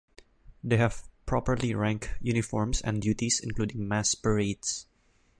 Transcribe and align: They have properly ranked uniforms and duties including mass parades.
They 0.63 0.77
have 0.77 1.07
properly 1.27 1.75
ranked 1.75 2.09
uniforms 2.21 2.81
and 2.81 3.03
duties 3.03 3.39
including 3.39 3.87
mass 3.87 4.15
parades. 4.15 4.87